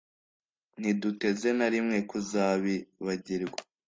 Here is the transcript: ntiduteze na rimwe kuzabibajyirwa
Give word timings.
ntiduteze 0.79 1.49
na 1.57 1.67
rimwe 1.73 1.97
kuzabibajyirwa 2.09 3.59